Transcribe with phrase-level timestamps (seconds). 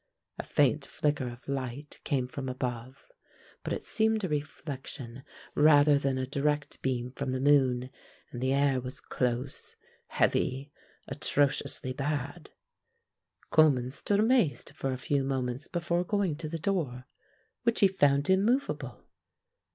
[0.39, 3.11] A faint flicker of light came from above,
[3.63, 5.21] but it seemed a reflection
[5.53, 7.91] rather than a direct beam from the moon,
[8.31, 9.75] and the air was close,
[10.07, 10.71] heavy,
[11.07, 12.49] atrociously bad.
[13.51, 17.05] Coleman stood amazed for a few moments before going to the door,
[17.61, 19.03] which he found immovable.